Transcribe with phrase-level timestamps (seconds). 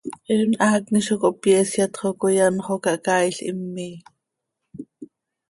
[0.35, 3.95] Eenm haacni zo cohpyeesyat xo coi anxö oo cahcaail him miii.